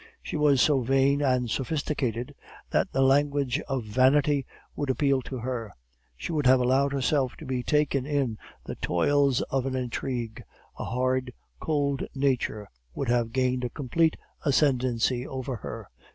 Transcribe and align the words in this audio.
She 0.23 0.35
was 0.35 0.63
so 0.63 0.81
vain 0.81 1.21
and 1.21 1.47
sophisticated, 1.47 2.33
that 2.71 2.91
the 2.91 3.03
language 3.03 3.59
of 3.67 3.83
vanity 3.83 4.47
would 4.75 4.89
appeal 4.89 5.21
to 5.21 5.37
her; 5.37 5.75
she 6.17 6.31
would 6.31 6.47
have 6.47 6.59
allowed 6.59 6.91
herself 6.91 7.35
to 7.37 7.45
be 7.45 7.61
taken 7.61 8.07
in 8.07 8.39
the 8.65 8.73
toils 8.73 9.43
of 9.51 9.67
an 9.67 9.75
intrigue; 9.75 10.41
a 10.79 10.85
hard, 10.85 11.31
cold 11.59 12.01
nature 12.15 12.67
would 12.95 13.09
have 13.09 13.31
gained 13.31 13.63
a 13.63 13.69
complete 13.69 14.17
ascendency 14.43 15.27
over 15.27 15.57
her. 15.57 15.87